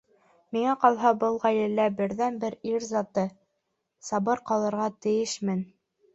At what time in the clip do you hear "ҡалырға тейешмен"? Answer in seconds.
4.51-5.65